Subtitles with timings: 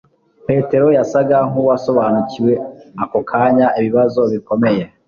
[0.47, 2.53] Petero yasaga nkuwasobanukiwe
[3.03, 4.83] ako kanya ibibazo bikomeye